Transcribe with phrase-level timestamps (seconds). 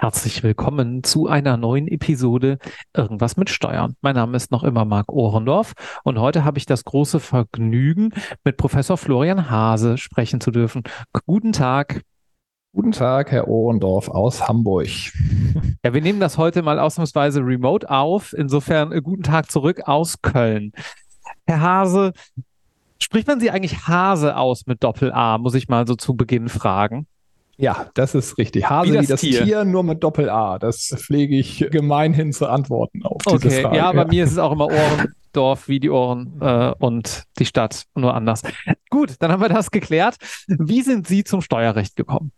[0.00, 2.56] Herzlich willkommen zu einer neuen Episode
[2.96, 3.96] Irgendwas mit Steuern.
[4.00, 8.08] Mein Name ist noch immer Marc Ohrendorf und heute habe ich das große Vergnügen,
[8.42, 10.84] mit Professor Florian Hase sprechen zu dürfen.
[11.26, 12.00] Guten Tag.
[12.72, 14.88] Guten Tag, Herr Ohrendorf aus Hamburg.
[15.84, 18.32] Ja, wir nehmen das heute mal ausnahmsweise remote auf.
[18.32, 20.72] Insofern äh, guten Tag zurück aus Köln.
[21.46, 22.12] Herr Hase,
[22.98, 27.06] spricht man Sie eigentlich Hase aus mit Doppel-A, muss ich mal so zu Beginn fragen?
[27.60, 28.68] Ja, das ist richtig.
[28.68, 29.44] Hase wie das, wie das Tier.
[29.44, 29.64] Tier.
[29.64, 30.58] nur mit Doppel-A.
[30.58, 33.38] Das pflege ich gemeinhin zu antworten auf okay.
[33.42, 33.76] diese Frage.
[33.76, 37.84] Ja, bei mir ist es auch immer Ohrendorf wie die Ohren äh, und die Stadt,
[37.94, 38.42] nur anders.
[38.88, 40.16] Gut, dann haben wir das geklärt.
[40.46, 42.32] Wie sind Sie zum Steuerrecht gekommen?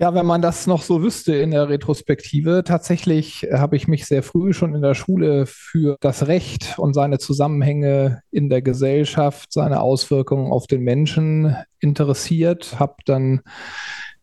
[0.00, 4.24] Ja, wenn man das noch so wüsste in der Retrospektive, tatsächlich habe ich mich sehr
[4.24, 9.80] früh schon in der Schule für das Recht und seine Zusammenhänge in der Gesellschaft, seine
[9.80, 13.42] Auswirkungen auf den Menschen interessiert, habe dann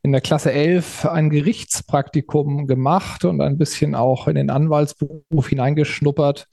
[0.03, 6.47] in der Klasse 11 ein Gerichtspraktikum gemacht und ein bisschen auch in den Anwaltsberuf hineingeschnuppert.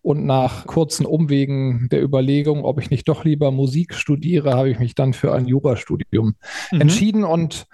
[0.00, 4.78] Und nach kurzen Umwegen der Überlegung, ob ich nicht doch lieber Musik studiere, habe ich
[4.78, 6.36] mich dann für ein Jurastudium
[6.70, 6.80] mhm.
[6.80, 7.24] entschieden.
[7.24, 7.66] Und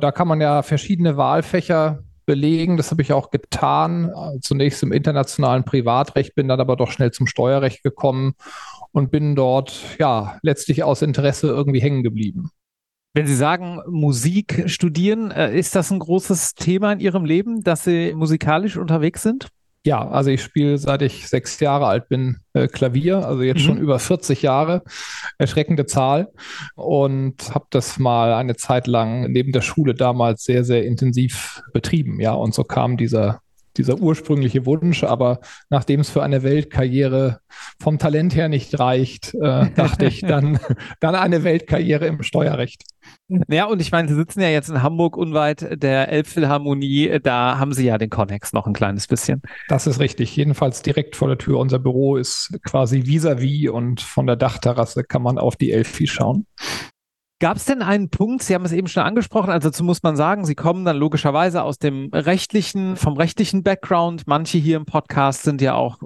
[0.00, 2.78] da kann man ja verschiedene Wahlfächer belegen.
[2.78, 4.10] Das habe ich auch getan.
[4.40, 8.32] Zunächst im internationalen Privatrecht, bin dann aber doch schnell zum Steuerrecht gekommen
[8.92, 12.50] und bin dort ja letztlich aus Interesse irgendwie hängen geblieben.
[13.16, 17.84] Wenn Sie sagen, Musik studieren, äh, ist das ein großes Thema in Ihrem Leben, dass
[17.84, 19.46] Sie musikalisch unterwegs sind?
[19.86, 23.66] Ja, also ich spiele seit ich sechs Jahre alt bin äh, Klavier, also jetzt mhm.
[23.66, 24.82] schon über 40 Jahre,
[25.38, 26.32] erschreckende Zahl
[26.74, 32.18] und habe das mal eine Zeit lang neben der Schule damals sehr, sehr intensiv betrieben.
[32.18, 33.42] Ja, und so kam dieser
[33.76, 35.40] dieser ursprüngliche Wunsch, aber
[35.70, 37.40] nachdem es für eine Weltkarriere
[37.80, 40.58] vom Talent her nicht reicht, äh, dachte ich dann,
[41.00, 42.84] dann eine Weltkarriere im Steuerrecht.
[43.48, 47.72] Ja, und ich meine, Sie sitzen ja jetzt in Hamburg unweit der Elbphilharmonie, da haben
[47.72, 49.42] Sie ja den Connex noch ein kleines bisschen.
[49.68, 51.58] Das ist richtig, jedenfalls direkt vor der Tür.
[51.58, 56.06] Unser Büro ist quasi vis-à-vis -vis und von der Dachterrasse kann man auf die Elfi
[56.06, 56.46] schauen.
[57.44, 60.16] Gab es denn einen Punkt, Sie haben es eben schon angesprochen, also dazu muss man
[60.16, 64.22] sagen, Sie kommen dann logischerweise aus dem rechtlichen, vom rechtlichen Background.
[64.26, 65.98] Manche hier im Podcast sind ja auch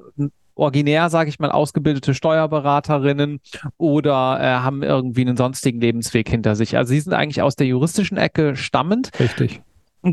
[0.56, 3.38] originär, sage ich mal, ausgebildete Steuerberaterinnen
[3.76, 6.76] oder äh, haben irgendwie einen sonstigen Lebensweg hinter sich.
[6.76, 9.12] Also Sie sind eigentlich aus der juristischen Ecke stammend.
[9.20, 9.62] Richtig.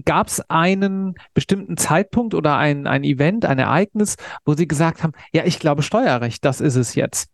[0.05, 5.13] Gab es einen bestimmten Zeitpunkt oder ein, ein Event, ein Ereignis, wo Sie gesagt haben,
[5.33, 7.31] ja, ich glaube Steuerrecht, das ist es jetzt?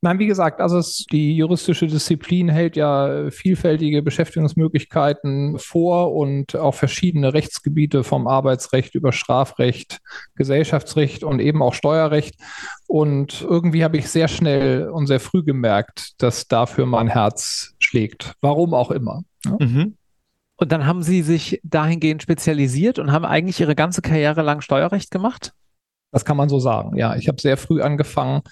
[0.00, 6.74] Nein, wie gesagt, also es, die juristische Disziplin hält ja vielfältige Beschäftigungsmöglichkeiten vor und auch
[6.74, 10.00] verschiedene Rechtsgebiete vom Arbeitsrecht über Strafrecht,
[10.34, 12.34] Gesellschaftsrecht und eben auch Steuerrecht.
[12.86, 18.34] Und irgendwie habe ich sehr schnell und sehr früh gemerkt, dass dafür mein Herz schlägt.
[18.40, 19.22] Warum auch immer.
[19.44, 19.56] Ja?
[19.60, 19.96] Mhm.
[20.56, 25.10] Und dann haben Sie sich dahingehend spezialisiert und haben eigentlich Ihre ganze Karriere lang Steuerrecht
[25.10, 25.54] gemacht?
[26.12, 26.96] Das kann man so sagen.
[26.96, 28.42] Ja, ich habe sehr früh angefangen,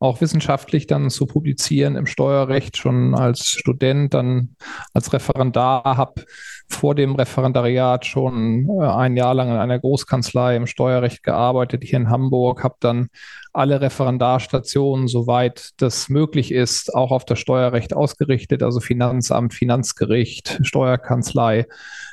[0.00, 4.56] auch wissenschaftlich dann zu publizieren im Steuerrecht, schon als Student, dann
[4.92, 6.24] als Referendar, habe
[6.68, 11.98] vor dem Referendariat schon äh, ein Jahr lang in einer Großkanzlei im Steuerrecht gearbeitet hier
[11.98, 13.08] in Hamburg, habe dann
[13.52, 21.66] alle Referendarstationen, soweit das möglich ist, auch auf das Steuerrecht ausgerichtet, also Finanzamt, Finanzgericht, Steuerkanzlei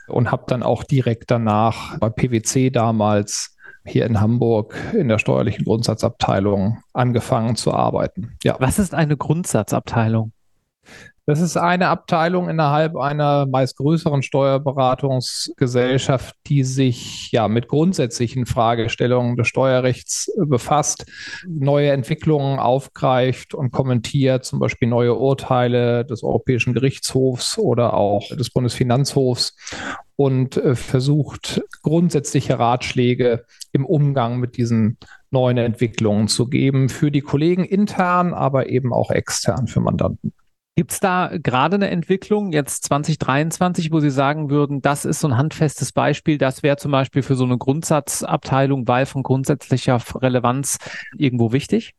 [0.08, 3.55] und habe dann auch direkt danach bei PwC damals
[3.86, 8.36] hier in Hamburg in der steuerlichen Grundsatzabteilung angefangen zu arbeiten.
[8.44, 8.56] Ja.
[8.60, 10.32] Was ist eine Grundsatzabteilung?
[11.28, 19.36] Das ist eine Abteilung innerhalb einer meist größeren Steuerberatungsgesellschaft, die sich ja mit grundsätzlichen Fragestellungen
[19.36, 21.08] des Steuerrechts befasst,
[21.48, 28.52] neue Entwicklungen aufgreift und kommentiert, zum Beispiel neue Urteile des Europäischen Gerichtshofs oder auch des
[28.52, 29.56] Bundesfinanzhofs
[30.16, 34.98] und äh, versucht grundsätzliche Ratschläge im Umgang mit diesen
[35.32, 40.34] neuen Entwicklungen zu geben für die Kollegen intern, aber eben auch extern für Mandanten.
[40.78, 45.28] Gibt es da gerade eine Entwicklung jetzt 2023, wo Sie sagen würden, das ist so
[45.30, 50.78] ein handfestes Beispiel, das wäre zum Beispiel für so eine Grundsatzabteilung, weil von grundsätzlicher Relevanz
[51.18, 51.94] irgendwo wichtig?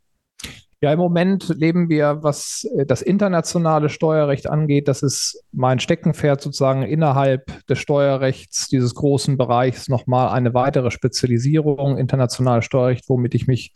[0.82, 6.42] Ja, im Moment leben wir, was äh, das internationale Steuerrecht angeht, das ist mein Steckenpferd
[6.42, 13.46] sozusagen innerhalb des Steuerrechts dieses großen Bereichs nochmal eine weitere Spezialisierung, internationales Steuerrecht, womit ich
[13.46, 13.72] mich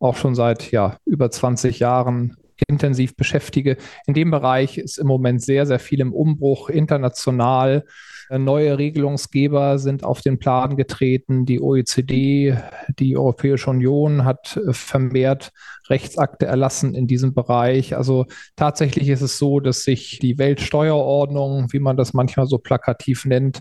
[0.00, 2.36] auch schon seit ja, über 20 Jahren
[2.66, 3.76] intensiv beschäftige.
[4.06, 7.84] In dem Bereich ist im Moment sehr, sehr viel im Umbruch international.
[8.30, 11.46] Neue Regelungsgeber sind auf den Plan getreten.
[11.46, 12.56] Die OECD,
[12.98, 15.52] die Europäische Union hat vermehrt
[15.88, 17.96] Rechtsakte erlassen in diesem Bereich.
[17.96, 18.26] Also
[18.56, 23.60] tatsächlich ist es so, dass sich die Weltsteuerordnung, wie man das manchmal so plakativ nennt,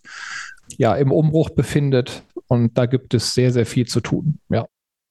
[0.77, 2.23] ja im Umbruch befindet.
[2.47, 4.39] Und da gibt es sehr, sehr viel zu tun.
[4.49, 4.65] Ja.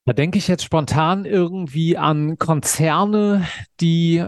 [0.07, 3.47] Da denke ich jetzt spontan irgendwie an Konzerne,
[3.81, 4.25] die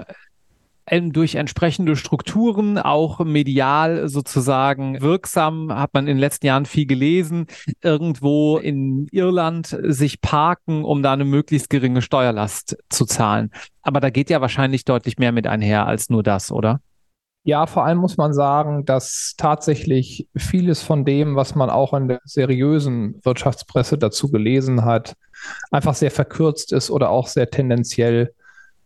[0.90, 7.46] durch entsprechende Strukturen auch medial sozusagen wirksam, hat man in den letzten Jahren viel gelesen,
[7.82, 13.50] irgendwo in Irland sich parken, um da eine möglichst geringe Steuerlast zu zahlen.
[13.82, 16.80] Aber da geht ja wahrscheinlich deutlich mehr mit einher als nur das, oder?
[17.44, 22.08] Ja, vor allem muss man sagen, dass tatsächlich vieles von dem, was man auch in
[22.08, 25.14] der seriösen Wirtschaftspresse dazu gelesen hat,
[25.70, 28.34] einfach sehr verkürzt ist oder auch sehr tendenziell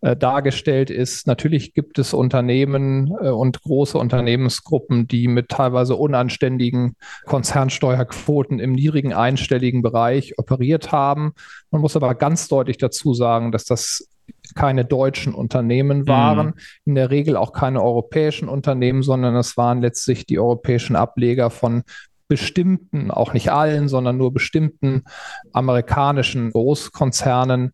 [0.02, 1.28] äh, dargestellt ist.
[1.28, 6.96] Natürlich gibt es Unternehmen äh, und große Unternehmensgruppen, die mit teilweise unanständigen
[7.26, 11.34] Konzernsteuerquoten im niedrigen einstelligen Bereich operiert haben.
[11.70, 14.08] Man muss aber ganz deutlich dazu sagen, dass das
[14.56, 16.54] keine deutschen Unternehmen waren, mhm.
[16.84, 21.84] in der Regel auch keine europäischen Unternehmen, sondern es waren letztlich die europäischen Ableger von
[22.26, 25.04] bestimmten, auch nicht allen, sondern nur bestimmten
[25.52, 27.72] amerikanischen Großkonzernen.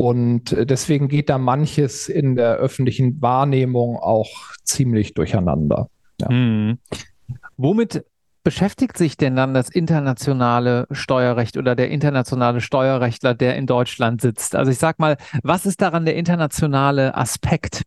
[0.00, 4.30] Und deswegen geht da manches in der öffentlichen Wahrnehmung auch
[4.62, 5.90] ziemlich durcheinander.
[6.20, 6.28] Ja.
[6.28, 6.78] Hm.
[7.56, 8.04] Womit
[8.44, 14.54] beschäftigt sich denn dann das internationale Steuerrecht oder der internationale Steuerrechtler, der in Deutschland sitzt?
[14.54, 17.82] Also ich sag mal, was ist daran der internationale Aspekt?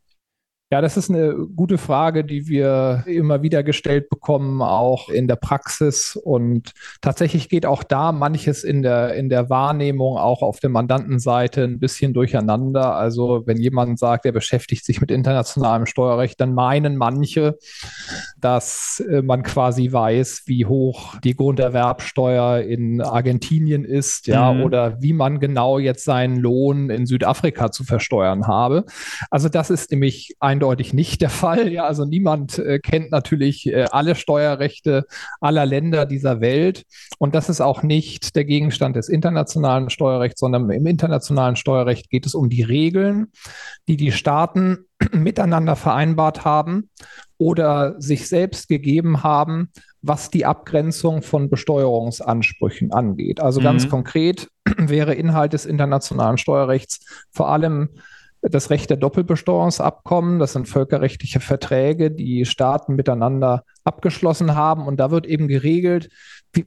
[0.72, 5.36] Ja, das ist eine gute Frage, die wir immer wieder gestellt bekommen, auch in der
[5.36, 6.16] Praxis.
[6.16, 6.72] Und
[7.02, 11.80] tatsächlich geht auch da manches in der, in der Wahrnehmung auch auf der Mandantenseite ein
[11.80, 12.96] bisschen durcheinander.
[12.96, 17.58] Also wenn jemand sagt, er beschäftigt sich mit internationalem Steuerrecht, dann meinen manche,
[18.40, 24.64] dass äh, man quasi weiß, wie hoch die Grunderwerbsteuer in Argentinien ist, ja, mhm.
[24.64, 28.86] oder wie man genau jetzt seinen Lohn in Südafrika zu versteuern habe.
[29.30, 31.70] Also das ist nämlich ein eindeutig nicht der Fall.
[31.70, 35.06] Ja, also niemand äh, kennt natürlich äh, alle Steuerrechte
[35.40, 36.84] aller Länder dieser Welt.
[37.18, 42.28] Und das ist auch nicht der Gegenstand des internationalen Steuerrechts, sondern im internationalen Steuerrecht geht
[42.28, 43.32] es um die Regeln,
[43.88, 46.90] die die Staaten miteinander vereinbart haben
[47.40, 49.70] oder sich selbst gegeben haben,
[50.04, 53.40] was die Abgrenzung von Besteuerungsansprüchen angeht.
[53.40, 53.90] Also ganz mhm.
[53.90, 54.48] konkret
[54.78, 57.00] wäre Inhalt des internationalen Steuerrechts
[57.32, 57.90] vor allem
[58.42, 60.40] das Recht der Doppelbesteuerungsabkommen.
[60.40, 64.88] Das sind völkerrechtliche Verträge, die Staaten miteinander abgeschlossen haben.
[64.88, 66.10] Und da wird eben geregelt,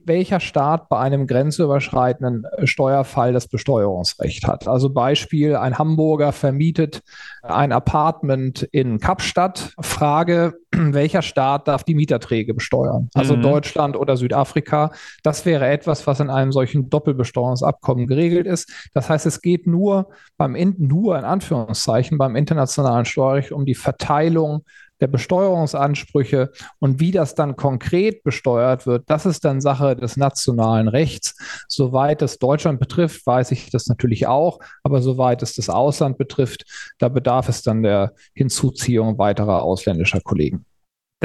[0.05, 4.67] welcher Staat bei einem grenzüberschreitenden äh, Steuerfall das Besteuerungsrecht hat.
[4.67, 7.03] Also Beispiel, ein Hamburger vermietet
[7.43, 9.73] ein Apartment in Kapstadt.
[9.79, 13.09] Frage, welcher Staat darf die Mieterträge besteuern?
[13.13, 13.43] Also mhm.
[13.43, 14.91] Deutschland oder Südafrika.
[15.23, 18.71] Das wäre etwas, was in einem solchen Doppelbesteuerungsabkommen geregelt ist.
[18.93, 24.63] Das heißt, es geht nur beim, nur in Anführungszeichen, beim internationalen Steuerrecht um die Verteilung
[25.01, 30.87] der Besteuerungsansprüche und wie das dann konkret besteuert wird, das ist dann Sache des nationalen
[30.87, 31.35] Rechts.
[31.67, 36.65] Soweit es Deutschland betrifft, weiß ich das natürlich auch, aber soweit es das Ausland betrifft,
[36.97, 40.65] da bedarf es dann der Hinzuziehung weiterer ausländischer Kollegen.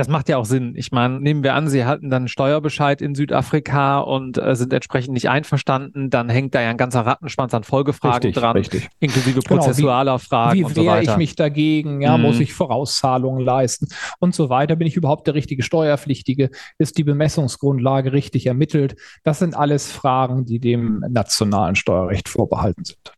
[0.01, 0.73] Das macht ja auch Sinn.
[0.77, 5.13] Ich meine, nehmen wir an, Sie hatten dann Steuerbescheid in Südafrika und äh, sind entsprechend
[5.13, 8.89] nicht einverstanden, dann hängt da ja ein ganzer Rattenschwanz an Folgefragen richtig, dran, richtig.
[8.99, 11.03] inklusive prozessualer genau, wie, Fragen wie und so weiter.
[11.03, 12.01] Wie wehre ich mich dagegen?
[12.01, 12.23] Ja, mhm.
[12.23, 13.89] muss ich Vorauszahlungen leisten
[14.21, 14.75] und so weiter?
[14.75, 16.49] Bin ich überhaupt der richtige Steuerpflichtige?
[16.79, 18.97] Ist die Bemessungsgrundlage richtig ermittelt?
[19.23, 23.13] Das sind alles Fragen, die dem nationalen Steuerrecht vorbehalten sind.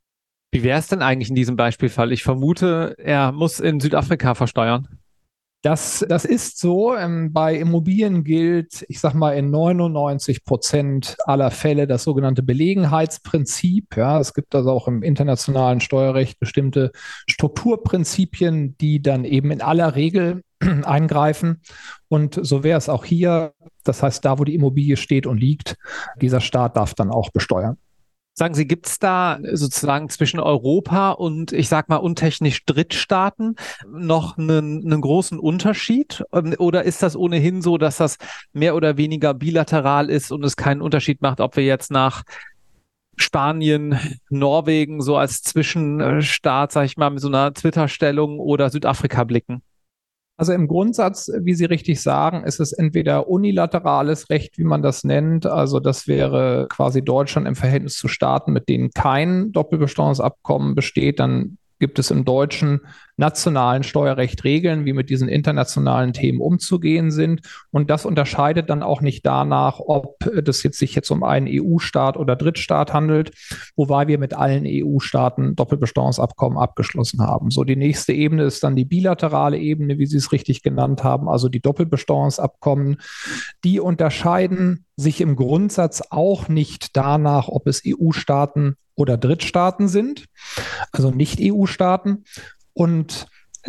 [0.51, 2.11] Wie wäre es denn eigentlich in diesem Beispielfall?
[2.11, 4.89] Ich vermute, er muss in Südafrika versteuern.
[5.63, 6.97] Das, das ist so.
[6.97, 13.97] Ähm, bei Immobilien gilt, ich sag mal, in 99 Prozent aller Fälle das sogenannte Belegenheitsprinzip.
[13.97, 16.91] Ja, es gibt also auch im internationalen Steuerrecht bestimmte
[17.31, 21.63] Strukturprinzipien, die dann eben in aller Regel eingreifen.
[22.09, 23.53] Und so wäre es auch hier.
[23.85, 25.77] Das heißt, da, wo die Immobilie steht und liegt,
[26.21, 27.79] dieser Staat darf dann auch besteuern.
[28.35, 34.39] Sagen Sie, gibt es da sozusagen zwischen Europa und ich sag mal untechnisch Drittstaaten noch
[34.39, 36.25] einen, einen großen Unterschied?
[36.33, 38.17] Ähm, oder ist das ohnehin so, dass das
[38.55, 42.23] mehr oder weniger bilateral ist und es keinen Unterschied macht, ob wir jetzt nach
[43.17, 43.99] Spanien,
[44.31, 49.63] Norwegen so als Zwischenstaat, sag ich mal, mit so einer Twitter-Stellung oder Südafrika blicken?
[50.43, 55.05] Also im Grundsatz, wie Sie richtig sagen, ist es entweder unilaterales Recht, wie man das
[55.05, 55.47] nennt.
[55.47, 61.21] Also das wäre quasi Deutschland im Verhältnis zu Staaten, mit denen kein Doppelbesteuerungsabkommen besteht.
[61.21, 62.83] Dann gibt es im deutschen
[63.17, 67.41] nationalen Steuerrecht Regeln, wie mit diesen internationalen Themen umzugehen sind.
[67.73, 72.17] Und das unterscheidet dann auch nicht danach, ob das jetzt sich jetzt um einen EU-Staat
[72.17, 73.33] oder Drittstaat handelt,
[73.75, 77.51] wobei wir mit allen EU-Staaten Doppelbesteuerungsabkommen abgeschlossen haben.
[77.51, 81.29] So, die nächste Ebene ist dann die bilaterale Ebene, wie Sie es richtig genannt haben,
[81.29, 82.99] also die Doppelbesteuerungsabkommen.
[83.65, 90.27] Die unterscheiden sich im Grundsatz auch nicht danach, ob es EU-Staaten oder Drittstaaten sind,
[90.93, 92.25] also nicht EU-Staaten.
[92.75, 93.27] Und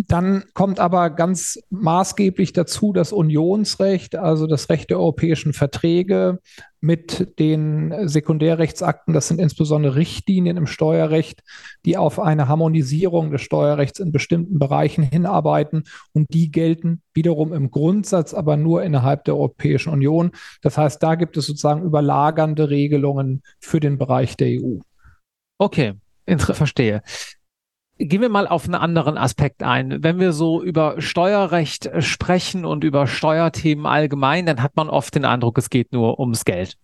[0.07, 6.39] dann kommt aber ganz maßgeblich dazu das Unionsrecht, also das Recht der europäischen Verträge
[6.81, 9.13] mit den Sekundärrechtsakten.
[9.13, 11.43] Das sind insbesondere Richtlinien im Steuerrecht,
[11.85, 15.83] die auf eine Harmonisierung des Steuerrechts in bestimmten Bereichen hinarbeiten.
[16.11, 20.31] Und die gelten wiederum im Grundsatz aber nur innerhalb der Europäischen Union.
[20.63, 24.79] Das heißt, da gibt es sozusagen überlagernde Regelungen für den Bereich der EU.
[25.63, 25.93] Okay,
[26.39, 27.01] verstehe.
[27.97, 30.03] Gehen wir mal auf einen anderen Aspekt ein.
[30.03, 35.23] Wenn wir so über Steuerrecht sprechen und über Steuerthemen allgemein, dann hat man oft den
[35.23, 36.75] Eindruck, es geht nur ums Geld.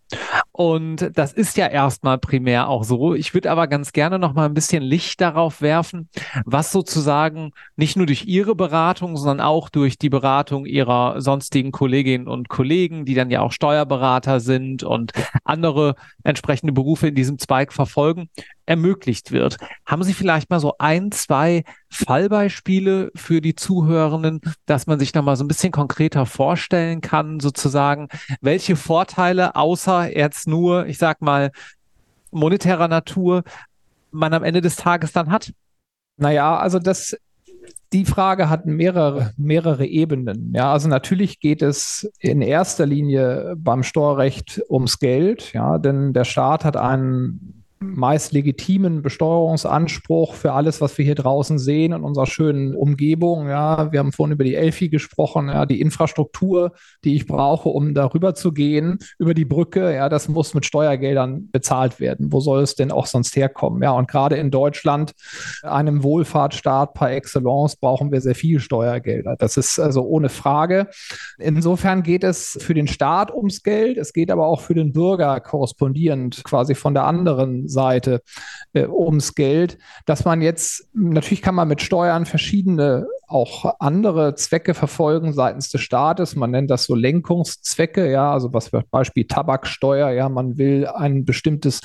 [0.52, 3.14] Und das ist ja erstmal primär auch so.
[3.14, 6.10] Ich würde aber ganz gerne noch mal ein bisschen Licht darauf werfen,
[6.46, 12.28] was sozusagen nicht nur durch Ihre Beratung, sondern auch durch die Beratung Ihrer sonstigen Kolleginnen
[12.28, 15.12] und Kollegen, die dann ja auch Steuerberater sind und
[15.44, 18.30] andere entsprechende Berufe in diesem Zweig verfolgen,
[18.70, 19.58] ermöglicht wird.
[19.84, 25.24] Haben Sie vielleicht mal so ein, zwei Fallbeispiele für die Zuhörenden, dass man sich noch
[25.24, 28.10] mal so ein bisschen konkreter vorstellen kann, sozusagen,
[28.42, 31.50] welche Vorteile außer jetzt nur, ich sag mal,
[32.30, 33.44] monetärer Natur
[34.12, 35.52] man am Ende des Tages dann hat?
[36.18, 37.18] Naja, also das,
[37.92, 40.54] die Frage hat mehrere, mehrere Ebenen.
[40.54, 46.26] Ja, also natürlich geht es in erster Linie beim Steuerrecht ums Geld, ja, denn der
[46.26, 52.26] Staat hat einen meist legitimen Besteuerungsanspruch für alles, was wir hier draußen sehen in unserer
[52.26, 53.48] schönen Umgebung.
[53.48, 56.74] Ja, wir haben vorhin über die Elfi gesprochen, ja, die Infrastruktur,
[57.06, 61.50] die ich brauche, um darüber zu gehen, über die Brücke, ja, das muss mit Steuergeldern
[61.52, 62.34] bezahlt werden.
[62.34, 63.82] Wo soll es denn auch sonst herkommen?
[63.82, 65.14] Ja, und gerade in Deutschland,
[65.64, 69.38] einem Wohlfahrtsstaat par excellence, brauchen wir sehr viel Steuergelder.
[69.38, 70.88] Das ist also ohne Frage.
[71.38, 75.40] Insofern geht es für den Staat ums Geld, es geht aber auch für den Bürger
[75.40, 78.22] korrespondierend quasi von der anderen Seite
[78.74, 84.74] äh, ums Geld, dass man jetzt, natürlich kann man mit Steuern verschiedene auch andere Zwecke
[84.74, 86.36] verfolgen seitens des Staates.
[86.36, 91.82] Man nennt das so Lenkungszwecke, ja, also was Beispiel Tabaksteuer, ja, man will ein bestimmtes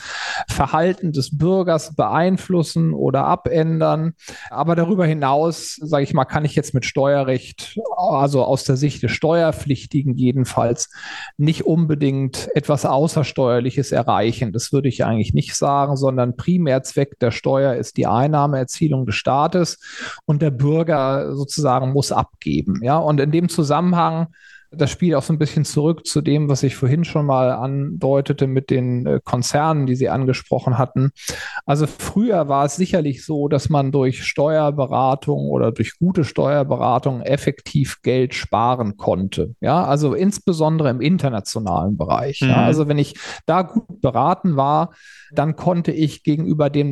[0.49, 4.15] Verhalten des Bürgers beeinflussen oder abändern.
[4.51, 9.03] Aber darüber hinaus, sage ich mal, kann ich jetzt mit Steuerrecht, also aus der Sicht
[9.03, 10.91] des Steuerpflichtigen jedenfalls,
[11.37, 14.53] nicht unbedingt etwas Außersteuerliches erreichen.
[14.53, 19.79] Das würde ich eigentlich nicht sagen, sondern Primärzweck der Steuer ist die Einnahmeerzielung des Staates
[20.25, 22.81] und der Bürger sozusagen muss abgeben.
[22.83, 24.29] Ja, und in dem Zusammenhang
[24.77, 28.47] das spielt auch so ein bisschen zurück zu dem, was ich vorhin schon mal andeutete
[28.47, 31.11] mit den äh, Konzernen, die Sie angesprochen hatten.
[31.67, 38.03] Also früher war es sicherlich so, dass man durch Steuerberatung oder durch gute Steuerberatung effektiv
[38.03, 39.55] Geld sparen konnte.
[39.61, 42.41] Ja, also insbesondere im internationalen Bereich.
[42.41, 42.49] Mhm.
[42.49, 43.15] Ja, also wenn ich
[43.47, 44.91] da gut beraten war,
[45.33, 46.91] dann konnte ich gegenüber dem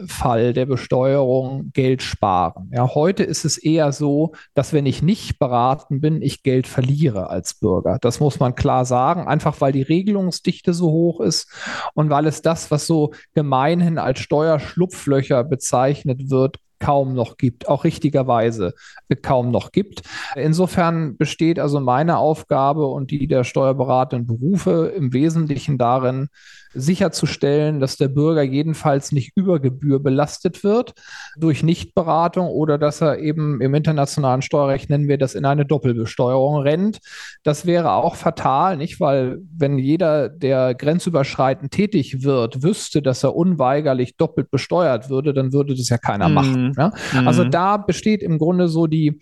[0.00, 2.70] Normalfall der Besteuerung Geld sparen.
[2.72, 7.28] Ja, heute ist es eher so, dass wenn ich nicht beraten bin, ich Geld verliere
[7.30, 7.98] als Bürger.
[8.00, 11.50] Das muss man klar sagen, einfach weil die Regelungsdichte so hoch ist
[11.94, 17.84] und weil es das, was so gemeinhin als Steuerschlupflöcher bezeichnet wird, kaum noch gibt, auch
[17.84, 18.72] richtigerweise
[19.20, 20.00] kaum noch gibt.
[20.34, 26.28] Insofern besteht also meine Aufgabe und die der steuerberatenden Berufe im Wesentlichen darin,
[26.72, 30.94] sicherzustellen, dass der Bürger jedenfalls nicht über Gebühr belastet wird
[31.36, 36.62] durch Nichtberatung oder dass er eben im internationalen Steuerrecht nennen wir das in eine Doppelbesteuerung
[36.62, 36.98] rennt.
[37.42, 39.00] Das wäre auch fatal, nicht?
[39.00, 45.52] Weil wenn jeder, der grenzüberschreitend tätig wird, wüsste, dass er unweigerlich doppelt besteuert würde, dann
[45.52, 46.34] würde das ja keiner mhm.
[46.34, 46.74] machen.
[46.76, 47.28] Mhm.
[47.28, 49.20] Also da besteht im Grunde so die,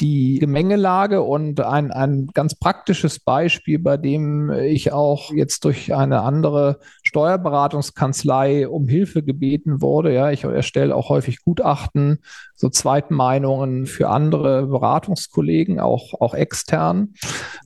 [0.00, 6.22] die Gemengelage und ein, ein ganz praktisches Beispiel, bei dem ich auch jetzt durch eine
[6.22, 10.12] andere Steuerberatungskanzlei um Hilfe gebeten wurde.
[10.12, 12.18] Ja, ich erstelle auch häufig Gutachten,
[12.58, 17.14] so Zweitmeinungen für andere Beratungskollegen, auch, auch extern.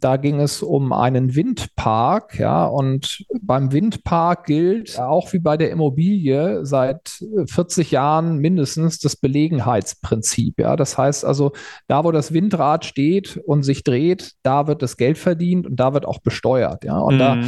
[0.02, 5.70] Da ging es um einen Windpark, ja, und beim Windpark gilt auch wie bei der
[5.70, 10.60] Immobilie seit 40 Jahren mindestens das Belegenheitsprinzip.
[10.60, 11.52] Ja, das heißt also,
[11.88, 15.94] da wo das Windrad steht und sich dreht, da wird das Geld verdient und da
[15.94, 16.84] wird auch besteuert.
[16.84, 17.18] Ja, und mhm.
[17.18, 17.38] da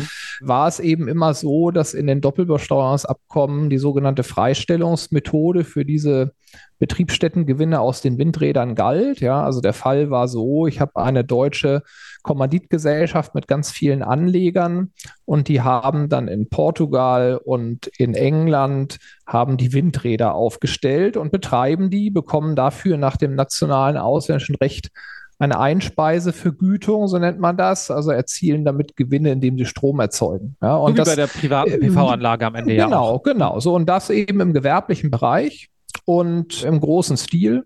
[0.41, 6.33] war es eben immer so, dass in den Doppelbesteuerungsabkommen die sogenannte Freistellungsmethode für diese
[6.79, 9.21] Betriebsstättengewinne aus den Windrädern galt.
[9.21, 11.83] Ja, also der Fall war so, ich habe eine deutsche
[12.23, 14.93] Kommanditgesellschaft mit ganz vielen Anlegern
[15.25, 21.91] und die haben dann in Portugal und in England haben die Windräder aufgestellt und betreiben
[21.91, 24.91] die, bekommen dafür nach dem nationalen ausländischen Recht
[25.39, 30.57] eine Einspeisevergütung, so nennt man das, also erzielen damit Gewinne, indem sie Strom erzeugen.
[30.63, 32.87] Ja, und so wie das, bei der privaten PV-Anlage am Ende genau, ja.
[32.87, 33.61] Genau, genau.
[33.61, 35.71] So und das eben im gewerblichen Bereich
[36.05, 37.65] und im großen Stil.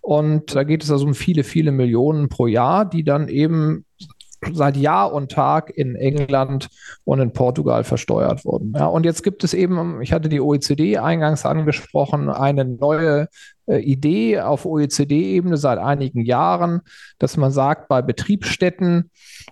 [0.00, 3.84] Und da geht es also um viele, viele Millionen pro Jahr, die dann eben
[4.52, 6.68] seit Jahr und Tag in England
[7.04, 8.72] und in Portugal versteuert wurden.
[8.76, 13.28] Ja, und jetzt gibt es eben, ich hatte die OECD eingangs angesprochen, eine neue
[13.78, 16.80] Idee auf OECD-Ebene seit einigen Jahren,
[17.18, 19.10] dass man sagt, bei Betriebsstätten,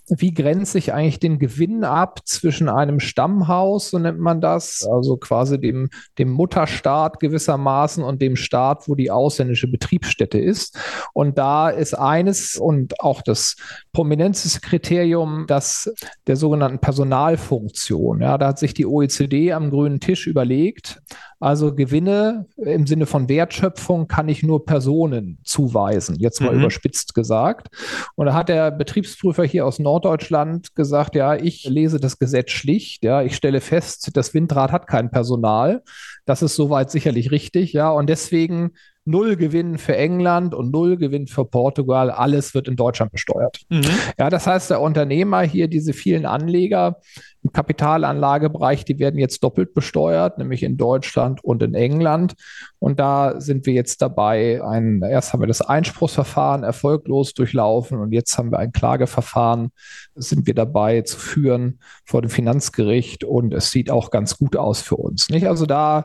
[0.09, 5.17] wie grenze ich eigentlich den Gewinn ab zwischen einem Stammhaus, so nennt man das, also
[5.17, 10.79] quasi dem, dem Mutterstaat gewissermaßen und dem Staat, wo die ausländische Betriebsstätte ist.
[11.13, 13.57] Und da ist eines und auch das
[13.93, 15.93] prominenteste Kriterium, das
[16.27, 18.21] der sogenannten Personalfunktion.
[18.21, 21.01] Ja, da hat sich die OECD am grünen Tisch überlegt,
[21.40, 26.61] also Gewinne im Sinne von Wertschöpfung kann ich nur Personen zuweisen, jetzt mal mhm.
[26.61, 27.68] überspitzt gesagt.
[28.16, 33.04] Und da hat der Betriebsprüfer hier aus Norddeutschland gesagt, ja, ich lese das Gesetz schlicht,
[33.04, 35.83] ja, ich stelle fest, das Windrad hat kein Personal.
[36.27, 38.72] Das ist soweit sicherlich richtig, ja, und deswegen
[39.09, 42.11] null Gewinn für England und null Gewinn für Portugal.
[42.11, 43.62] Alles wird in Deutschland besteuert.
[43.71, 43.83] Mhm.
[44.18, 47.01] Ja, das heißt, der Unternehmer hier, diese vielen Anleger
[47.42, 52.35] im Kapitalanlagebereich, die werden jetzt doppelt besteuert, nämlich in Deutschland und in England.
[52.79, 58.12] Und da sind wir jetzt dabei, ein, erst haben wir das Einspruchsverfahren erfolglos durchlaufen und
[58.12, 59.71] jetzt haben wir ein Klageverfahren,
[60.16, 64.83] sind wir dabei zu führen vor dem Finanzgericht und es sieht auch ganz gut aus
[64.83, 65.31] für uns.
[65.31, 65.47] Nicht?
[65.47, 66.05] Also da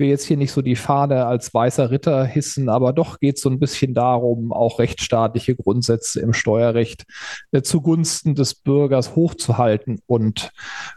[0.00, 3.42] will jetzt hier nicht so die Fahne als weißer Ritter hissen, aber doch geht es
[3.42, 7.04] so ein bisschen darum, auch rechtsstaatliche Grundsätze im Steuerrecht
[7.52, 10.50] äh, zugunsten des Bürgers hochzuhalten und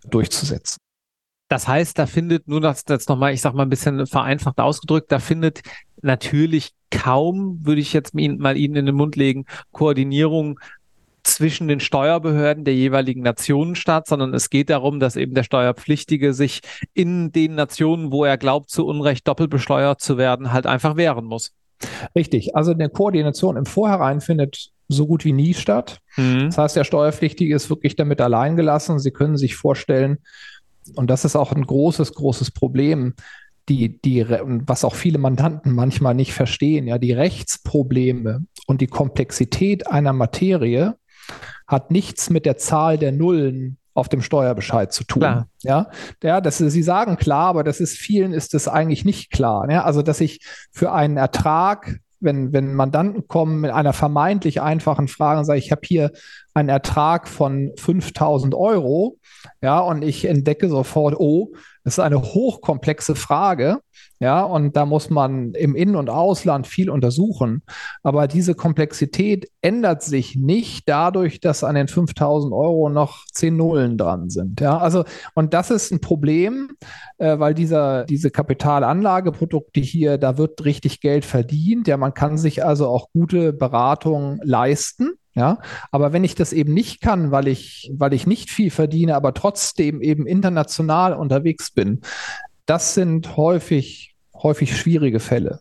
[0.09, 0.77] durchzusetzen.
[1.49, 5.11] Das heißt, da findet, nur das jetzt nochmal, ich sag mal ein bisschen vereinfacht ausgedrückt,
[5.11, 5.61] da findet
[6.01, 10.59] natürlich kaum, würde ich jetzt mal Ihnen in den Mund legen, Koordinierung
[11.33, 16.33] zwischen den Steuerbehörden der jeweiligen Nationen statt, sondern es geht darum, dass eben der Steuerpflichtige
[16.33, 16.61] sich
[16.93, 21.25] in den Nationen, wo er glaubt, zu Unrecht doppelt besteuert zu werden, halt einfach wehren
[21.25, 21.53] muss.
[22.15, 22.55] Richtig.
[22.55, 25.99] Also eine Koordination im Vorhinein findet so gut wie nie statt.
[26.17, 26.45] Mhm.
[26.45, 28.99] Das heißt, der Steuerpflichtige ist wirklich damit allein gelassen.
[28.99, 30.19] Sie können sich vorstellen,
[30.95, 33.13] und das ist auch ein großes, großes Problem,
[33.69, 39.87] die, die, was auch viele Mandanten manchmal nicht verstehen, ja, die Rechtsprobleme und die Komplexität
[39.87, 40.97] einer Materie
[41.73, 45.21] hat nichts mit der Zahl der Nullen auf dem Steuerbescheid zu tun.
[45.21, 45.47] Klar.
[45.61, 45.87] Ja,
[46.23, 49.69] ja, das Sie sagen klar, aber das ist vielen ist das eigentlich nicht klar.
[49.69, 49.83] Ja?
[49.83, 50.39] Also, dass ich
[50.71, 55.71] für einen Ertrag, wenn, wenn Mandanten kommen mit einer vermeintlich einfachen Frage und sagen, ich
[55.71, 56.11] habe hier
[56.53, 59.17] einen Ertrag von 5000 Euro,
[59.61, 63.79] ja, und ich entdecke sofort, oh, das ist eine hochkomplexe Frage.
[64.19, 67.61] Ja, und da muss man im In- und Ausland viel untersuchen.
[68.03, 73.97] Aber diese Komplexität ändert sich nicht dadurch, dass an den 5000 Euro noch 10 Nullen
[73.97, 74.61] dran sind.
[74.61, 75.03] Ja, also,
[75.35, 76.71] und das ist ein Problem,
[77.17, 81.87] äh, weil dieser, diese Kapitalanlageprodukte hier, da wird richtig Geld verdient.
[81.89, 85.17] Ja, man kann sich also auch gute Beratung leisten.
[85.35, 85.59] Ja,
[85.91, 89.33] aber wenn ich das eben nicht kann, weil ich, weil ich nicht viel verdiene, aber
[89.33, 92.01] trotzdem eben international unterwegs bin,
[92.67, 95.59] das sind häufig, häufig schwierige Fälle.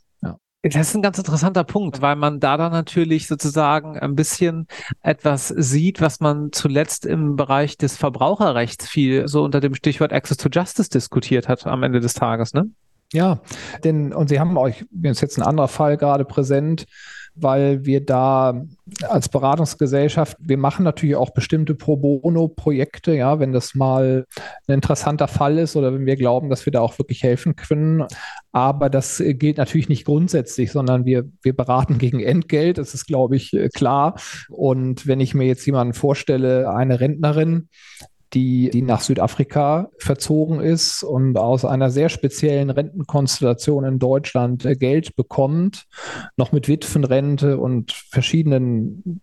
[0.64, 4.68] Das ist ein ganz interessanter Punkt, weil man da dann natürlich sozusagen ein bisschen
[5.00, 10.36] etwas sieht, was man zuletzt im Bereich des Verbraucherrechts viel so unter dem Stichwort Access
[10.36, 12.70] to Justice diskutiert hat am Ende des Tages, ne?
[13.12, 13.40] Ja,
[13.82, 16.86] denn, und Sie haben euch, mir ist jetzt ein anderer Fall gerade präsent,
[17.34, 18.62] weil wir da
[19.08, 24.26] als Beratungsgesellschaft, wir machen natürlich auch bestimmte Pro Bono-Projekte, ja, wenn das mal
[24.66, 28.04] ein interessanter Fall ist oder wenn wir glauben, dass wir da auch wirklich helfen können.
[28.52, 33.36] Aber das gilt natürlich nicht grundsätzlich, sondern wir, wir beraten gegen Entgelt, das ist, glaube
[33.36, 34.16] ich, klar.
[34.48, 37.68] Und wenn ich mir jetzt jemanden vorstelle, eine Rentnerin,
[38.34, 44.74] die, die nach Südafrika verzogen ist und aus einer sehr speziellen Rentenkonstellation in Deutschland äh,
[44.74, 45.84] Geld bekommt,
[46.36, 49.20] noch mit Witwenrente und verschiedenen,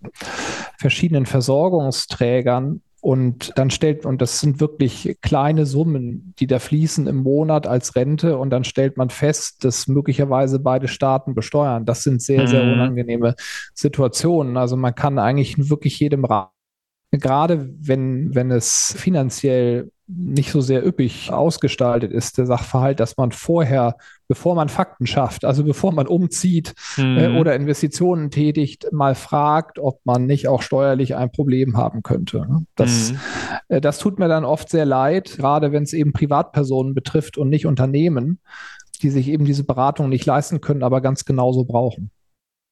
[0.78, 2.82] verschiedenen Versorgungsträgern.
[3.02, 7.96] Und dann stellt, und das sind wirklich kleine Summen, die da fließen im Monat als
[7.96, 11.86] Rente, und dann stellt man fest, dass möglicherweise beide Staaten besteuern.
[11.86, 12.74] Das sind sehr, sehr mhm.
[12.74, 13.36] unangenehme
[13.74, 14.58] Situationen.
[14.58, 16.52] Also man kann eigentlich wirklich jedem raten,
[17.12, 23.32] gerade wenn, wenn es finanziell nicht so sehr üppig ausgestaltet ist, der Sachverhalt, dass man
[23.32, 23.96] vorher,
[24.28, 27.18] bevor man Fakten schafft, also bevor man umzieht mhm.
[27.18, 32.40] äh, oder Investitionen tätigt, mal fragt, ob man nicht auch steuerlich ein Problem haben könnte.
[32.40, 32.66] Ne?
[32.76, 33.20] Das, mhm.
[33.68, 37.50] äh, das tut mir dann oft sehr leid, gerade wenn es eben Privatpersonen betrifft und
[37.50, 38.40] nicht Unternehmen,
[39.04, 42.10] die sich eben diese Beratung nicht leisten können, aber ganz genauso brauchen.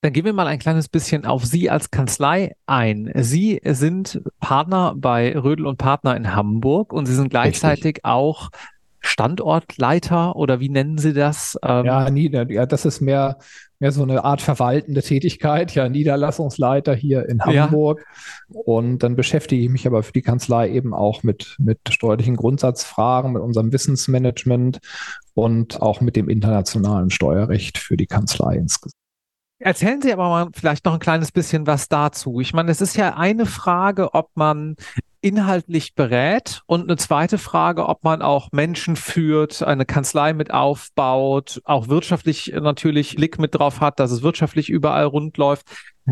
[0.01, 3.11] Dann gehen wir mal ein kleines bisschen auf Sie als Kanzlei ein.
[3.15, 8.05] Sie sind Partner bei Rödel und Partner in Hamburg und Sie sind gleichzeitig Richtig.
[8.05, 8.51] auch
[8.99, 11.57] Standortleiter oder wie nennen Sie das?
[11.63, 13.39] Ähm ja, ja, das ist mehr,
[13.79, 18.05] mehr so eine Art verwaltende Tätigkeit, ja, Niederlassungsleiter hier in Hamburg.
[18.49, 18.61] Ja.
[18.65, 23.33] Und dann beschäftige ich mich aber für die Kanzlei eben auch mit, mit steuerlichen Grundsatzfragen,
[23.33, 24.79] mit unserem Wissensmanagement
[25.33, 29.06] und auch mit dem internationalen Steuerrecht für die Kanzlei insgesamt.
[29.59, 32.39] Erzählen Sie aber mal vielleicht noch ein kleines bisschen was dazu.
[32.41, 34.75] Ich meine, es ist ja eine Frage, ob man
[35.19, 41.59] inhaltlich berät und eine zweite Frage, ob man auch Menschen führt, eine Kanzlei mit aufbaut,
[41.65, 45.67] auch wirtschaftlich natürlich Blick mit drauf hat, dass es wirtschaftlich überall rund läuft.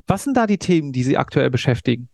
[0.08, 2.10] Was sind da die Themen, die Sie aktuell beschäftigen?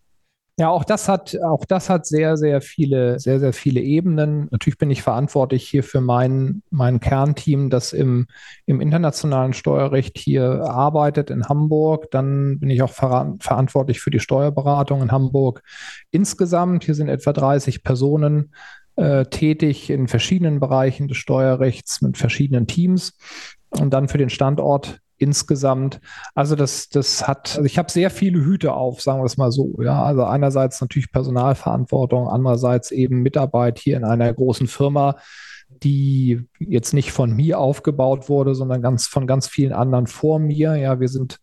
[0.59, 4.47] Ja, auch das hat, auch das hat sehr, sehr viele, sehr, sehr viele Ebenen.
[4.51, 8.27] Natürlich bin ich verantwortlich hier für mein, mein Kernteam, das im,
[8.65, 12.11] im internationalen Steuerrecht hier arbeitet in Hamburg.
[12.11, 15.63] Dann bin ich auch ver verantwortlich für die Steuerberatung in Hamburg
[16.11, 16.83] insgesamt.
[16.83, 18.53] Hier sind etwa 30 Personen
[18.97, 23.17] äh, tätig in verschiedenen Bereichen des Steuerrechts mit verschiedenen Teams.
[23.71, 25.99] Und dann für den Standort insgesamt.
[26.35, 29.51] Also das, das hat, also ich habe sehr viele Hüte auf, sagen wir es mal
[29.51, 29.81] so.
[29.81, 35.17] Ja, also einerseits natürlich Personalverantwortung, andererseits eben Mitarbeit hier in einer großen Firma,
[35.83, 40.75] die jetzt nicht von mir aufgebaut wurde, sondern ganz von ganz vielen anderen vor mir.
[40.75, 41.39] Ja, wir sind,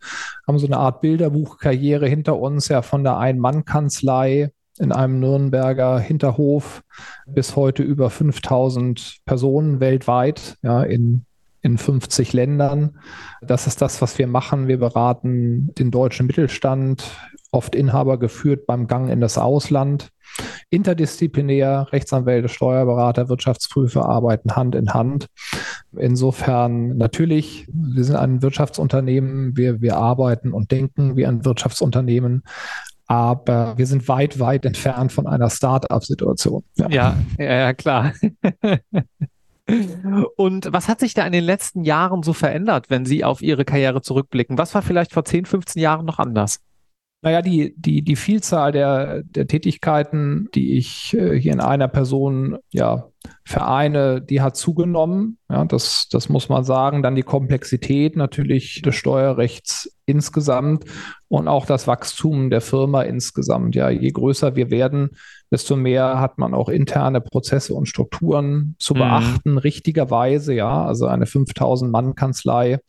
[0.47, 6.83] haben so eine Art Bilderbuchkarriere hinter uns, ja, von der Ein-Mann-Kanzlei in einem Nürnberger Hinterhof
[7.27, 11.25] bis heute über 5000 Personen weltweit, ja, in
[11.69, 12.99] in 50 Ländern.
[13.43, 14.69] Das ist das, was wir machen.
[14.69, 17.05] Wir beraten den deutschen Mittelstand,
[17.53, 20.09] oft Inhaber geführt beim Gang in das Ausland.
[20.71, 25.27] Interdisziplinär, Rechtsanwälte, Steuerberater, Wirtschaftsprüfer arbeiten Hand in Hand.
[25.97, 32.45] Insofern natürlich, wir sind ein Wirtschaftsunternehmen, wir, wir arbeiten und denken wie ein Wirtschaftsunternehmen,
[33.07, 36.63] aber wir sind weit, weit entfernt von einer Start-up-Situation.
[36.77, 36.89] Ja.
[36.91, 38.13] ja, ja, klar.
[40.37, 43.65] Und was hat sich da in den letzten Jahren so verändert, wenn Sie auf Ihre
[43.65, 44.57] Karriere zurückblicken?
[44.57, 46.61] Was war vielleicht vor 10, 15 Jahren noch anders?
[47.21, 52.59] Naja, die, die, die Vielzahl der, der Tätigkeiten, die ich äh, hier in einer Person
[52.71, 53.09] ja,
[53.45, 55.37] vereine, die hat zugenommen.
[55.51, 57.03] Ja, das, das muss man sagen.
[57.03, 60.85] Dann die Komplexität natürlich des Steuerrechts insgesamt
[61.27, 63.75] und auch das Wachstum der Firma insgesamt.
[63.75, 65.11] Ja, je größer wir werden,
[65.51, 68.99] desto mehr hat man auch interne Prozesse und Strukturen zu mhm.
[68.99, 70.55] beachten, richtigerweise.
[70.55, 72.81] Ja, also eine 5000 Mann Kanzlei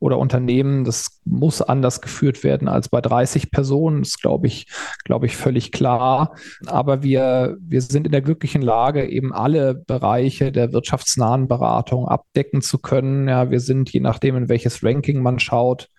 [0.00, 4.02] oder Unternehmen, das muss anders geführt werden als bei 30 Personen.
[4.02, 4.66] Das glaube ich,
[5.04, 6.34] glaube ich, völlig klar.
[6.66, 12.62] Aber wir, wir sind in der glücklichen Lage, eben alle Bereiche der wirtschaftsnahen Beratung abdecken
[12.62, 13.28] zu können.
[13.28, 15.90] Ja, wir sind, je nachdem, in welches Ranking man schaut,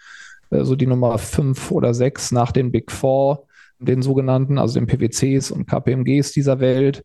[0.49, 3.45] äh, so die Nummer fünf oder sechs nach den Big Four
[3.81, 7.03] den sogenannten, also den PwCs und KPMGs dieser Welt.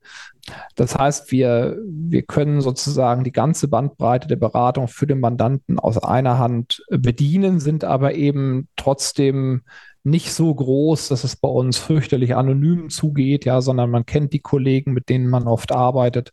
[0.74, 5.98] Das heißt, wir, wir können sozusagen die ganze Bandbreite der Beratung für den Mandanten aus
[5.98, 9.62] einer Hand bedienen, sind aber eben trotzdem
[10.06, 14.38] nicht so groß, dass es bei uns fürchterlich anonym zugeht, ja, sondern man kennt die
[14.38, 16.32] Kollegen, mit denen man oft arbeitet.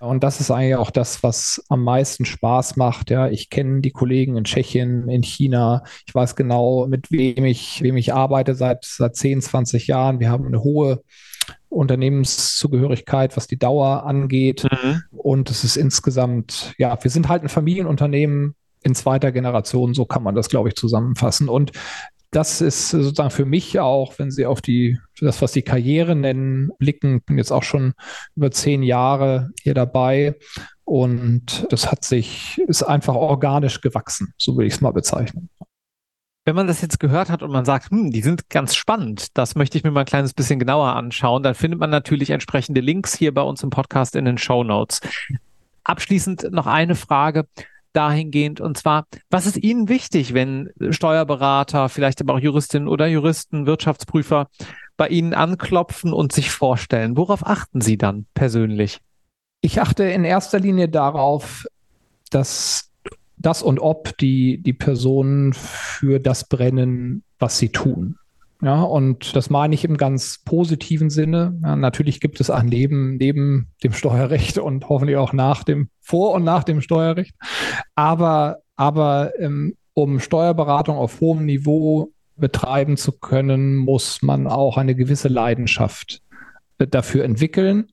[0.00, 3.10] Und das ist eigentlich auch das, was am meisten Spaß macht.
[3.10, 5.84] Ja, ich kenne die Kollegen in Tschechien, in China.
[6.06, 10.18] Ich weiß genau, mit wem ich, wem ich arbeite seit, seit 10, 20 Jahren.
[10.18, 11.02] Wir haben eine hohe
[11.68, 14.64] Unternehmenszugehörigkeit, was die Dauer angeht.
[14.64, 15.02] Mhm.
[15.10, 20.22] Und es ist insgesamt, ja, wir sind halt ein Familienunternehmen in zweiter Generation, so kann
[20.22, 21.50] man das, glaube ich, zusammenfassen.
[21.50, 21.72] Und
[22.30, 26.70] das ist sozusagen für mich auch, wenn Sie auf die, das, was die Karriere nennen,
[26.78, 27.94] blicken, bin jetzt auch schon
[28.36, 30.36] über zehn Jahre hier dabei.
[30.84, 35.50] Und das hat sich, ist einfach organisch gewachsen, so würde ich es mal bezeichnen.
[36.44, 39.56] Wenn man das jetzt gehört hat und man sagt, hm, die sind ganz spannend, das
[39.56, 43.14] möchte ich mir mal ein kleines bisschen genauer anschauen, dann findet man natürlich entsprechende Links
[43.14, 45.00] hier bei uns im Podcast in den Show Notes.
[45.84, 47.46] Abschließend noch eine Frage
[47.92, 48.60] dahingehend.
[48.60, 54.48] Und zwar, was ist Ihnen wichtig, wenn Steuerberater, vielleicht aber auch Juristinnen oder Juristen, Wirtschaftsprüfer
[54.96, 57.16] bei Ihnen anklopfen und sich vorstellen?
[57.16, 58.98] Worauf achten Sie dann persönlich?
[59.60, 61.66] Ich achte in erster Linie darauf,
[62.30, 62.90] dass
[63.36, 68.16] das und ob die, die Personen für das brennen, was sie tun.
[68.62, 71.58] Ja, und das meine ich im ganz positiven Sinne.
[71.62, 76.32] Ja, natürlich gibt es ein Leben neben dem Steuerrecht und hoffentlich auch nach dem, vor
[76.32, 77.34] und nach dem Steuerrecht.
[77.94, 84.94] Aber, aber ähm, um Steuerberatung auf hohem Niveau betreiben zu können, muss man auch eine
[84.94, 86.22] gewisse Leidenschaft
[86.78, 87.88] äh, dafür entwickeln.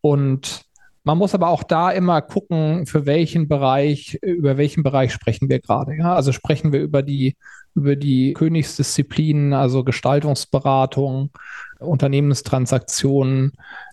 [0.00, 0.66] Und
[1.02, 5.60] man muss aber auch da immer gucken, für welchen Bereich, über welchen Bereich sprechen wir
[5.60, 5.96] gerade.
[5.96, 6.14] Ja?
[6.14, 7.36] Also sprechen wir über die,
[7.74, 11.30] über die Königsdisziplinen, also Gestaltungsberatung,
[11.78, 13.52] Unternehmenstransaktionen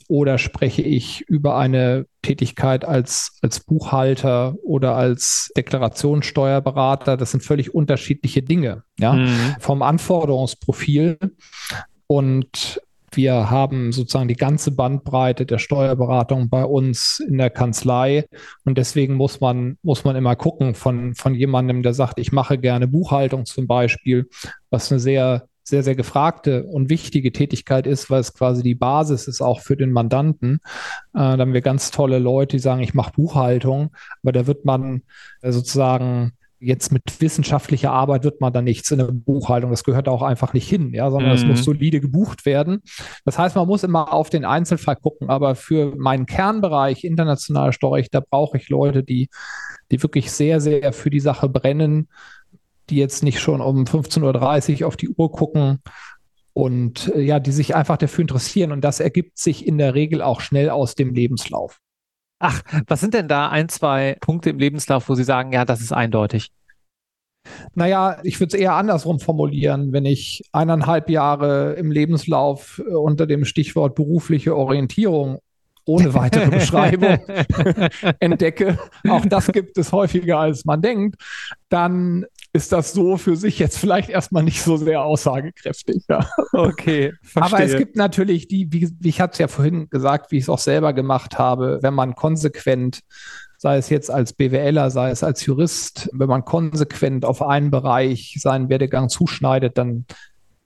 [0.09, 7.17] oder spreche ich über eine Tätigkeit als, als Buchhalter oder als Deklarationssteuerberater?
[7.17, 9.55] Das sind völlig unterschiedliche Dinge, ja, mhm.
[9.59, 11.17] vom Anforderungsprofil.
[12.07, 12.81] Und
[13.17, 18.25] wir haben sozusagen die ganze Bandbreite der Steuerberatung bei uns in der Kanzlei.
[18.63, 22.57] Und deswegen muss man, muss man immer gucken von, von jemandem, der sagt, ich mache
[22.57, 24.29] gerne Buchhaltung zum Beispiel,
[24.69, 29.27] was eine sehr, sehr, sehr gefragte und wichtige Tätigkeit ist, weil es quasi die Basis
[29.27, 30.59] ist auch für den Mandanten.
[31.13, 33.89] Äh, da haben wir ganz tolle Leute, die sagen, ich mache Buchhaltung,
[34.23, 35.01] aber da wird man
[35.41, 39.71] äh, sozusagen jetzt mit wissenschaftlicher Arbeit wird man da nichts in der Buchhaltung.
[39.71, 41.63] Das gehört auch einfach nicht hin, ja, sondern es muss mhm.
[41.63, 42.81] solide gebucht werden.
[43.25, 45.29] Das heißt, man muss immer auf den Einzelfall gucken.
[45.29, 49.29] Aber für meinen Kernbereich internationales Steuerrecht, da brauche ich Leute, die,
[49.91, 52.09] die wirklich sehr, sehr für die Sache brennen,
[52.89, 55.79] die jetzt nicht schon um 15.30 Uhr auf die Uhr gucken
[56.53, 58.71] und äh, ja, die sich einfach dafür interessieren.
[58.71, 61.79] Und das ergibt sich in der Regel auch schnell aus dem Lebenslauf.
[62.39, 65.81] Ach, was sind denn da ein, zwei Punkte im Lebenslauf, wo Sie sagen, ja, das
[65.81, 66.51] ist eindeutig?
[67.73, 69.93] Naja, ich würde es eher andersrum formulieren.
[69.93, 75.39] Wenn ich eineinhalb Jahre im Lebenslauf äh, unter dem Stichwort berufliche Orientierung
[75.85, 77.17] ohne weitere Beschreibung
[78.19, 81.15] entdecke, auch das gibt es häufiger als man denkt,
[81.69, 86.03] dann ist das so für sich jetzt vielleicht erstmal nicht so sehr aussagekräftig.
[86.09, 86.27] Ja.
[86.53, 87.13] Okay.
[87.21, 87.59] Verstehe.
[87.59, 90.49] Aber es gibt natürlich die, wie, ich hatte es ja vorhin gesagt, wie ich es
[90.49, 93.01] auch selber gemacht habe, wenn man konsequent
[93.57, 98.37] sei es jetzt als BWLer, sei es als Jurist, wenn man konsequent auf einen Bereich
[98.39, 100.05] seinen Werdegang zuschneidet, dann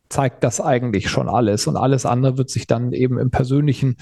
[0.09, 1.67] zeigt das eigentlich schon alles.
[1.67, 3.95] Und alles andere wird sich dann eben im persönlichen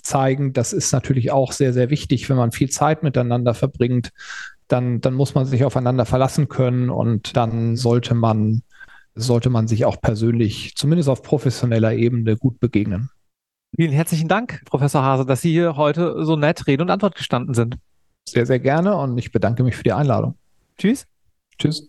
[0.00, 0.52] zeigen.
[0.52, 4.10] Das ist natürlich auch sehr, sehr wichtig, wenn man viel Zeit miteinander verbringt.
[4.68, 8.62] Dann, dann muss man sich aufeinander verlassen können und dann sollte man,
[9.14, 13.10] sollte man sich auch persönlich, zumindest auf professioneller Ebene, gut begegnen.
[13.76, 17.54] Vielen herzlichen Dank, Professor Hase, dass Sie hier heute so nett Rede und Antwort gestanden
[17.54, 17.76] sind.
[18.28, 20.34] Sehr, sehr gerne und ich bedanke mich für die Einladung.
[20.78, 21.06] Tschüss.
[21.58, 21.88] Tschüss.